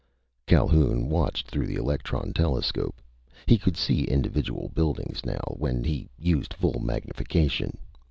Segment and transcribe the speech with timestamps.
[0.47, 2.99] _"Calhoun watched through the electron telescope.
[3.45, 7.77] He could see individual buildings now, when he used full magnification.